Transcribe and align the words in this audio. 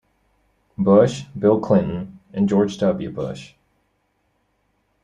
Bush, 0.79 1.25
Bill 1.37 1.59
Clinton 1.59 2.19
and 2.33 2.49
George 2.49 2.79
W. 2.79 3.11
Bush. 3.11 3.53